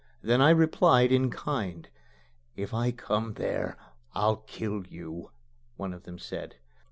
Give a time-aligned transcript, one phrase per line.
[0.23, 1.87] Then I replied in kind.
[2.55, 3.77] "If I come there
[4.15, 5.29] I'll kill you,"
[5.77, 6.55] one of them said.